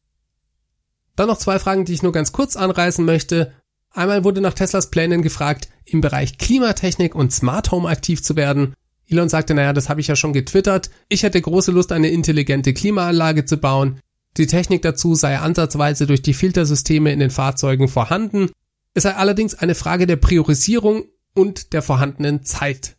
[1.17, 3.53] Dann noch zwei Fragen, die ich nur ganz kurz anreißen möchte.
[3.91, 8.75] Einmal wurde nach Teslas Plänen gefragt, im Bereich Klimatechnik und Smart Home aktiv zu werden.
[9.09, 10.91] Elon sagte, naja, das habe ich ja schon getwittert.
[11.09, 14.01] Ich hätte große Lust, eine intelligente Klimaanlage zu bauen.
[14.37, 18.51] Die Technik dazu sei ansatzweise durch die Filtersysteme in den Fahrzeugen vorhanden.
[18.95, 22.97] Es sei allerdings eine Frage der Priorisierung und der vorhandenen Zeit.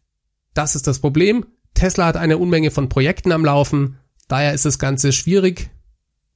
[0.53, 1.45] Das ist das Problem.
[1.73, 3.97] Tesla hat eine Unmenge von Projekten am Laufen.
[4.27, 5.69] Daher ist das Ganze schwierig.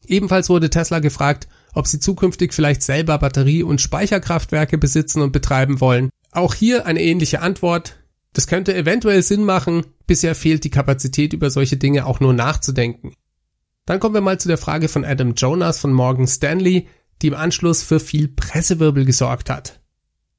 [0.05, 5.81] Ebenfalls wurde Tesla gefragt, ob sie zukünftig vielleicht selber Batterie- und Speicherkraftwerke besitzen und betreiben
[5.81, 6.09] wollen.
[6.31, 7.97] Auch hier eine ähnliche Antwort.
[8.33, 13.13] Das könnte eventuell Sinn machen, bisher fehlt die Kapazität über solche Dinge auch nur nachzudenken.
[13.85, 16.87] Dann kommen wir mal zu der Frage von Adam Jonas von Morgan Stanley,
[17.21, 19.81] die im Anschluss für viel Pressewirbel gesorgt hat.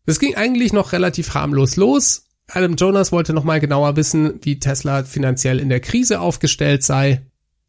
[0.04, 2.26] Das ging eigentlich noch relativ harmlos los.
[2.48, 7.26] Adam Jonas wollte nochmal genauer wissen, wie Tesla finanziell in der Krise aufgestellt sei.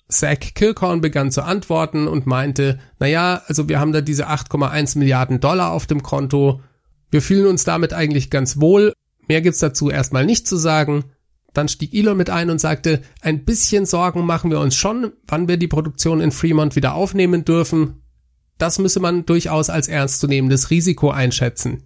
[0.09, 5.39] Zach Kilcorn begann zu antworten und meinte, naja, also wir haben da diese 8,1 Milliarden
[5.39, 6.61] Dollar auf dem Konto.
[7.09, 8.93] Wir fühlen uns damit eigentlich ganz wohl.
[9.27, 11.05] Mehr gibt's dazu erstmal nicht zu sagen.
[11.53, 15.47] Dann stieg Elon mit ein und sagte, ein bisschen Sorgen machen wir uns schon, wann
[15.47, 18.03] wir die Produktion in Fremont wieder aufnehmen dürfen.
[18.57, 21.83] Das müsse man durchaus als ernstzunehmendes Risiko einschätzen.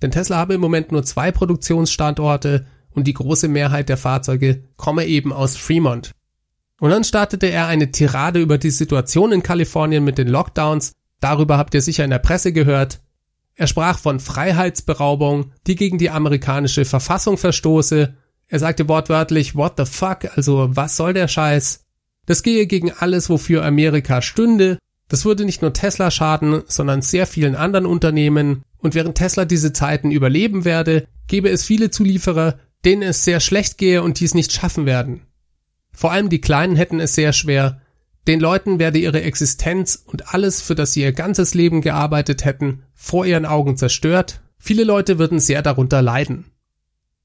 [0.00, 5.06] Denn Tesla habe im Moment nur zwei Produktionsstandorte und die große Mehrheit der Fahrzeuge komme
[5.06, 6.12] eben aus Fremont.
[6.80, 10.92] Und dann startete er eine Tirade über die Situation in Kalifornien mit den Lockdowns.
[11.20, 13.00] Darüber habt ihr sicher in der Presse gehört.
[13.54, 18.14] Er sprach von Freiheitsberaubung, die gegen die amerikanische Verfassung verstoße.
[18.46, 21.84] Er sagte wortwörtlich, what the fuck, also was soll der Scheiß?
[22.26, 24.78] Das gehe gegen alles, wofür Amerika stünde.
[25.08, 28.62] Das würde nicht nur Tesla schaden, sondern sehr vielen anderen Unternehmen.
[28.78, 33.78] Und während Tesla diese Zeiten überleben werde, gäbe es viele Zulieferer, denen es sehr schlecht
[33.78, 35.22] gehe und dies nicht schaffen werden.
[35.92, 37.80] Vor allem die Kleinen hätten es sehr schwer.
[38.28, 42.82] Den Leuten werde ihre Existenz und alles, für das sie ihr ganzes Leben gearbeitet hätten,
[42.94, 44.42] vor ihren Augen zerstört.
[44.58, 46.44] Viele Leute würden sehr darunter leiden.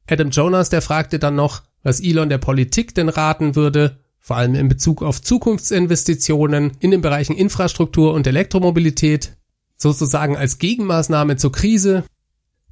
[0.09, 4.55] Adam Jonas, der fragte dann noch, was Elon der Politik denn raten würde, vor allem
[4.55, 9.35] in Bezug auf Zukunftsinvestitionen in den Bereichen Infrastruktur und Elektromobilität,
[9.75, 12.05] sozusagen als Gegenmaßnahme zur Krise.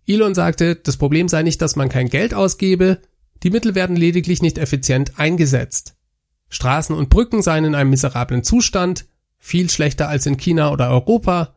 [0.07, 3.01] Elon sagte, das Problem sei nicht, dass man kein Geld ausgebe,
[3.43, 5.95] die Mittel werden lediglich nicht effizient eingesetzt.
[6.47, 9.05] Straßen und Brücken seien in einem miserablen Zustand,
[9.37, 11.53] viel schlechter als in China oder Europa,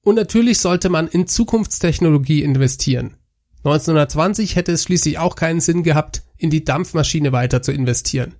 [0.00, 3.16] und natürlich sollte man in Zukunftstechnologie investieren.
[3.64, 8.34] 1920 hätte es schließlich auch keinen Sinn gehabt, in die Dampfmaschine weiter zu investieren.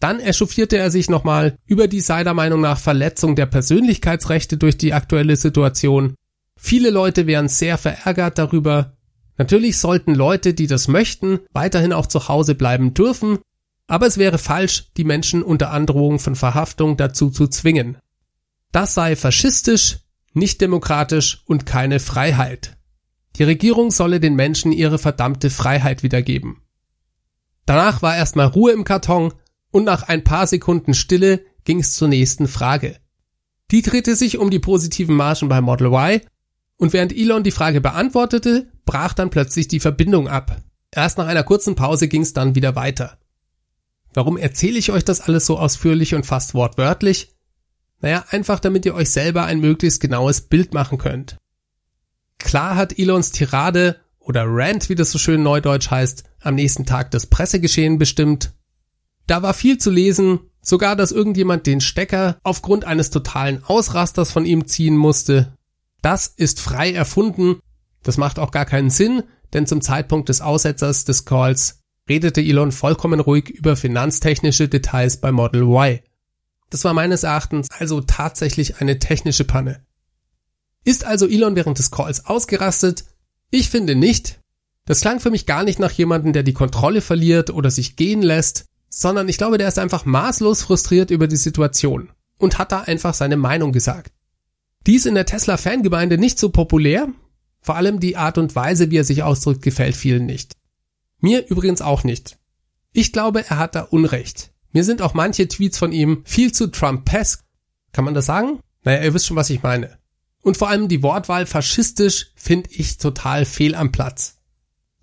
[0.00, 4.92] Dann echauffierte er sich nochmal über die seiner Meinung nach Verletzung der Persönlichkeitsrechte durch die
[4.92, 6.14] aktuelle Situation.
[6.56, 8.96] Viele Leute wären sehr verärgert darüber.
[9.36, 13.38] Natürlich sollten Leute, die das möchten, weiterhin auch zu Hause bleiben dürfen,
[13.86, 17.96] aber es wäre falsch, die Menschen unter Androhung von Verhaftung dazu zu zwingen.
[18.70, 20.00] Das sei faschistisch,
[20.34, 22.76] nicht demokratisch und keine Freiheit.
[23.36, 26.62] Die Regierung solle den Menschen ihre verdammte Freiheit wiedergeben.
[27.66, 29.32] Danach war erstmal Ruhe im Karton
[29.70, 32.96] und nach ein paar Sekunden Stille ging es zur nächsten Frage.
[33.70, 36.20] Die drehte sich um die positiven Margen bei Model Y
[36.76, 40.62] und während Elon die Frage beantwortete, brach dann plötzlich die Verbindung ab.
[40.90, 43.18] Erst nach einer kurzen Pause ging es dann wieder weiter.
[44.14, 47.34] Warum erzähle ich euch das alles so ausführlich und fast wortwörtlich?
[48.00, 51.36] Naja, einfach damit ihr euch selber ein möglichst genaues Bild machen könnt.
[52.38, 57.10] Klar hat Elons Tirade oder Rant, wie das so schön neudeutsch heißt, am nächsten Tag
[57.10, 58.52] das Pressegeschehen bestimmt.
[59.28, 64.46] Da war viel zu lesen, sogar dass irgendjemand den Stecker aufgrund eines totalen Ausrasters von
[64.46, 65.54] ihm ziehen musste.
[66.00, 67.60] Das ist frei erfunden,
[68.02, 72.72] das macht auch gar keinen Sinn, denn zum Zeitpunkt des Aussetzers des Calls redete Elon
[72.72, 76.00] vollkommen ruhig über finanztechnische Details bei Model Y.
[76.70, 79.84] Das war meines Erachtens also tatsächlich eine technische Panne.
[80.84, 83.04] Ist also Elon während des Calls ausgerastet?
[83.50, 84.40] Ich finde nicht.
[84.86, 88.22] Das klang für mich gar nicht nach jemandem, der die Kontrolle verliert oder sich gehen
[88.22, 92.82] lässt, sondern ich glaube, der ist einfach maßlos frustriert über die Situation und hat da
[92.82, 94.12] einfach seine Meinung gesagt.
[94.86, 97.08] Dies in der Tesla-Fangemeinde nicht so populär,
[97.60, 100.56] vor allem die Art und Weise, wie er sich ausdrückt, gefällt vielen nicht.
[101.20, 102.38] Mir übrigens auch nicht.
[102.92, 104.52] Ich glaube, er hat da Unrecht.
[104.72, 107.44] Mir sind auch manche Tweets von ihm viel zu Trumpesk.
[107.92, 108.60] Kann man das sagen?
[108.84, 109.98] Naja, ihr wisst schon, was ich meine.
[110.40, 114.37] Und vor allem die Wortwahl faschistisch finde ich total fehl am Platz.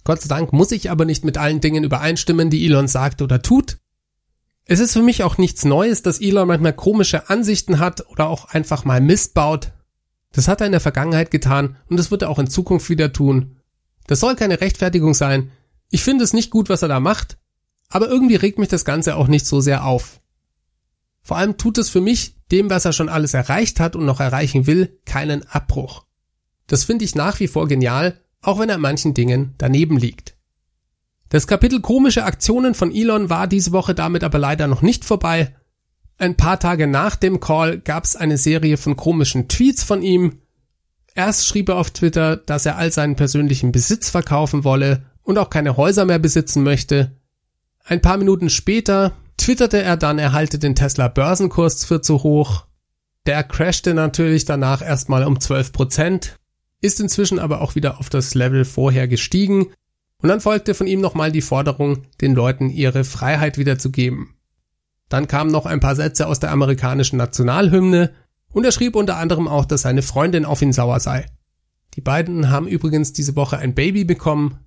[0.06, 3.42] Gott sei Dank muss ich aber nicht mit allen Dingen übereinstimmen, die Elon sagt oder
[3.42, 3.80] tut.
[4.64, 8.46] Es ist für mich auch nichts Neues, dass Elon manchmal komische Ansichten hat oder auch
[8.46, 9.72] einfach mal Mist baut.
[10.32, 13.12] Das hat er in der Vergangenheit getan und das wird er auch in Zukunft wieder
[13.14, 13.58] tun.
[14.08, 15.52] Das soll keine Rechtfertigung sein.
[15.90, 17.38] Ich finde es nicht gut, was er da macht,
[17.90, 20.22] aber irgendwie regt mich das Ganze auch nicht so sehr auf.
[21.24, 24.20] Vor allem tut es für mich, dem, was er schon alles erreicht hat und noch
[24.20, 26.06] erreichen will, keinen Abbruch.
[26.68, 30.36] Das finde ich nach wie vor genial, auch wenn er an manchen Dingen daneben liegt.
[31.30, 35.56] Das Kapitel komische Aktionen von Elon war diese Woche damit aber leider noch nicht vorbei.
[36.18, 40.40] Ein paar Tage nach dem Call gab es eine Serie von komischen Tweets von ihm.
[41.14, 45.50] Erst schrieb er auf Twitter, dass er all seinen persönlichen Besitz verkaufen wolle und auch
[45.50, 47.12] keine Häuser mehr besitzen möchte.
[47.84, 52.66] Ein paar Minuten später twitterte er dann, er halte den Tesla Börsenkurs für zu hoch.
[53.26, 56.38] Der crashte natürlich danach erstmal um 12 Prozent,
[56.82, 59.68] ist inzwischen aber auch wieder auf das Level vorher gestiegen
[60.22, 64.36] und dann folgte von ihm nochmal die Forderung, den Leuten ihre Freiheit wiederzugeben.
[65.10, 68.14] Dann kamen noch ein paar Sätze aus der amerikanischen Nationalhymne
[68.52, 71.26] und er schrieb unter anderem auch, dass seine Freundin auf ihn sauer sei.
[71.96, 74.60] Die beiden haben übrigens diese Woche ein Baby bekommen.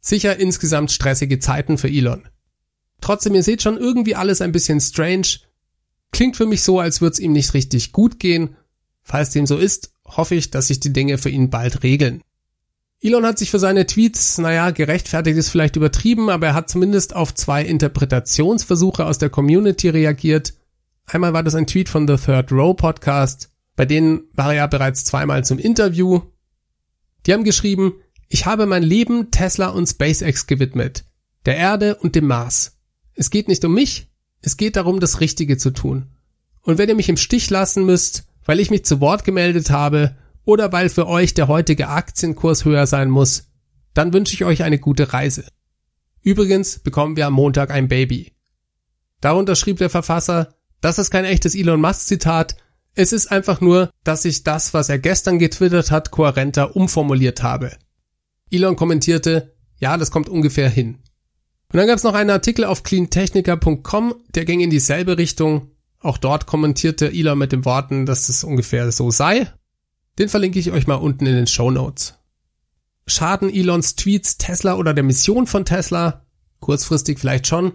[0.00, 2.28] Sicher insgesamt stressige Zeiten für Elon.
[3.00, 5.26] Trotzdem, ihr seht schon irgendwie alles ein bisschen strange.
[6.12, 8.56] Klingt für mich so, als würde es ihm nicht richtig gut gehen.
[9.02, 12.22] Falls dem so ist, hoffe ich, dass sich die Dinge für ihn bald regeln.
[13.00, 17.16] Elon hat sich für seine Tweets, naja, gerechtfertigt ist vielleicht übertrieben, aber er hat zumindest
[17.16, 20.54] auf zwei Interpretationsversuche aus der Community reagiert.
[21.06, 24.66] Einmal war das ein Tweet von The Third Row Podcast, bei denen war er ja
[24.68, 26.20] bereits zweimal zum Interview.
[27.26, 27.94] Die haben geschrieben,
[28.28, 31.04] ich habe mein Leben Tesla und SpaceX gewidmet,
[31.44, 32.78] der Erde und dem Mars.
[33.14, 36.06] Es geht nicht um mich, es geht darum, das Richtige zu tun.
[36.62, 40.16] Und wenn ihr mich im Stich lassen müsst, weil ich mich zu Wort gemeldet habe
[40.44, 43.50] oder weil für euch der heutige Aktienkurs höher sein muss,
[43.94, 45.44] dann wünsche ich euch eine gute Reise.
[46.22, 48.32] Übrigens bekommen wir am Montag ein Baby.
[49.20, 52.56] Darunter schrieb der Verfasser, das ist kein echtes Elon Musk Zitat,
[52.94, 57.72] es ist einfach nur, dass ich das, was er gestern getwittert hat, kohärenter umformuliert habe.
[58.50, 60.98] Elon kommentierte, ja, das kommt ungefähr hin.
[61.72, 65.70] Und dann gab es noch einen Artikel auf cleantechniker.com, der ging in dieselbe Richtung.
[66.02, 69.50] Auch dort kommentierte Elon mit den Worten, dass es ungefähr so sei.
[70.18, 72.18] Den verlinke ich euch mal unten in den Show Notes.
[73.06, 76.26] Schaden Elons Tweets Tesla oder der Mission von Tesla?
[76.60, 77.72] kurzfristig vielleicht schon.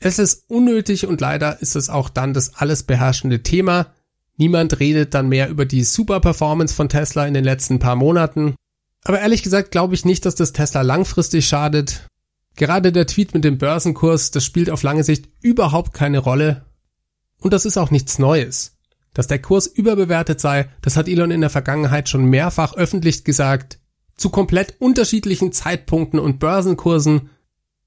[0.00, 3.92] Es ist unnötig und leider ist es auch dann das alles beherrschende Thema.
[4.36, 8.56] Niemand redet dann mehr über die Super Performance von Tesla in den letzten paar Monaten.
[9.04, 12.06] Aber ehrlich gesagt glaube ich nicht, dass das Tesla langfristig schadet.
[12.56, 16.64] Gerade der Tweet mit dem Börsenkurs, das spielt auf lange Sicht überhaupt keine Rolle.
[17.42, 18.78] Und das ist auch nichts Neues.
[19.14, 23.80] Dass der Kurs überbewertet sei, das hat Elon in der Vergangenheit schon mehrfach öffentlich gesagt.
[24.16, 27.30] Zu komplett unterschiedlichen Zeitpunkten und Börsenkursen.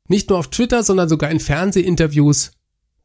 [0.07, 2.51] Nicht nur auf Twitter, sondern sogar in Fernsehinterviews.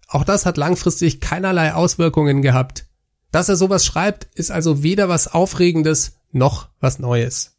[0.08, 2.86] Auch das hat langfristig keinerlei Auswirkungen gehabt.
[3.30, 7.56] Dass er sowas schreibt, ist also weder was Aufregendes noch was Neues.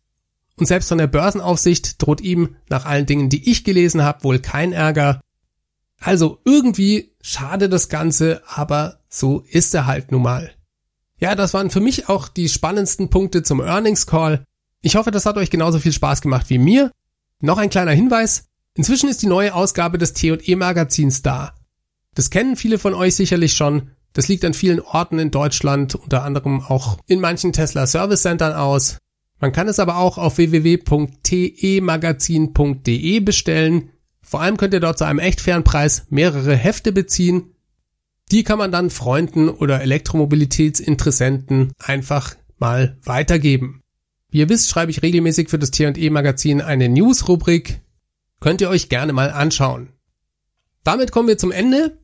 [0.58, 4.40] Und selbst von der Börsenaufsicht droht ihm, nach allen Dingen, die ich gelesen habe, wohl
[4.40, 5.22] kein Ärger.
[6.02, 10.52] Also irgendwie schade das Ganze, aber so ist er halt nun mal.
[11.20, 14.44] Ja, das waren für mich auch die spannendsten Punkte zum Earnings Call.
[14.82, 16.90] Ich hoffe, das hat euch genauso viel Spaß gemacht wie mir.
[17.40, 18.46] Noch ein kleiner Hinweis.
[18.74, 21.54] Inzwischen ist die neue Ausgabe des T&E Magazins da.
[22.16, 23.92] Das kennen viele von euch sicherlich schon.
[24.14, 28.54] Das liegt an vielen Orten in Deutschland, unter anderem auch in manchen Tesla Service Centern
[28.54, 28.98] aus.
[29.40, 33.92] Man kann es aber auch auf www.temagazin.de bestellen.
[34.32, 37.54] Vor allem könnt ihr dort zu einem echt fairen Preis mehrere Hefte beziehen.
[38.32, 43.84] Die kann man dann Freunden oder Elektromobilitätsinteressenten einfach mal weitergeben.
[44.30, 47.82] Wie ihr wisst, schreibe ich regelmäßig für das T&E Magazin eine News-Rubrik.
[48.40, 49.90] Könnt ihr euch gerne mal anschauen.
[50.86, 51.98] Damit kommen wir zum Ende.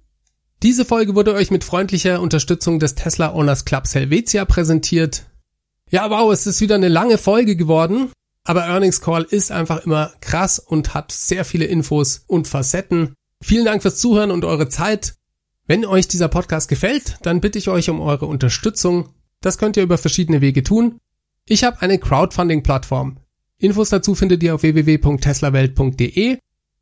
[0.63, 5.27] Diese Folge wurde euch mit freundlicher Unterstützung des Tesla Owners Clubs Helvetia präsentiert.
[5.89, 8.11] Ja, wow, es ist wieder eine lange Folge geworden.
[8.47, 13.13] Aber Earnings Call ist einfach immer krass und hat sehr viele Infos und Facetten.
[13.43, 15.15] Vielen Dank fürs Zuhören und eure Zeit.
[15.65, 19.09] Wenn euch dieser Podcast gefällt, dann bitte ich euch um eure Unterstützung.
[19.41, 20.97] Das könnt ihr über verschiedene Wege tun.
[21.45, 23.19] Ich habe eine Crowdfunding-Plattform.
[23.57, 26.37] Infos dazu findet ihr auf www.teslawelt.de.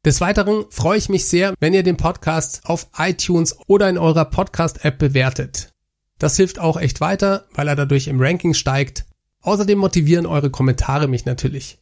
[0.06, 4.26] Des Weiteren freue ich mich sehr, wenn ihr den Podcast auf iTunes oder in eurer
[4.26, 5.72] Podcast-App bewertet.
[6.20, 9.06] Das hilft auch echt weiter, weil er dadurch im Ranking steigt.
[9.46, 11.78] Außerdem motivieren eure Kommentare mich natürlich.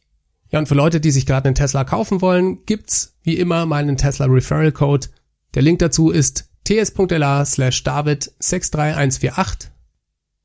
[0.50, 3.96] Ja, und für Leute, die sich gerade einen Tesla kaufen wollen, gibt's wie immer meinen
[3.96, 5.08] Tesla Referral Code.
[5.54, 9.70] Der Link dazu ist ts.la slash david 63148.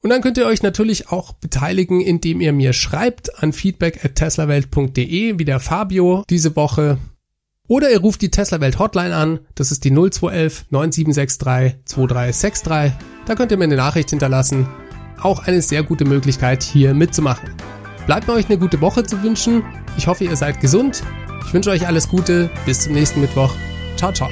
[0.02, 4.16] Und dann könnt ihr euch natürlich auch beteiligen, indem ihr mir schreibt an feedback at
[4.16, 7.00] teslawelt.de, wie der Fabio diese Woche.
[7.68, 12.94] Oder ihr ruft die Tesla Welt Hotline an, das ist die 0211 9763 2363.
[13.26, 14.68] Da könnt ihr mir eine Nachricht hinterlassen.
[15.22, 17.50] Auch eine sehr gute Möglichkeit, hier mitzumachen.
[18.06, 19.64] Bleibt mir euch eine gute Woche zu wünschen.
[19.98, 21.04] Ich hoffe, ihr seid gesund.
[21.46, 22.50] Ich wünsche euch alles Gute.
[22.66, 23.54] Bis zum nächsten Mittwoch.
[23.98, 24.30] Ciao, ciao.